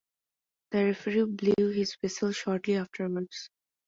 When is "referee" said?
0.85-1.25